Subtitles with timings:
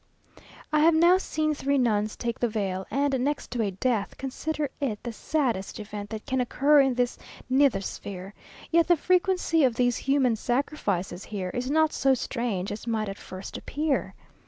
[0.73, 4.71] I have now seen three nuns take the veil; and, next to a death, consider
[4.79, 8.33] it the saddest event that can occur in this nether sphere;
[8.71, 13.19] yet the frequency of these human sacrifices here is not so strange as might at
[13.19, 14.15] first appear.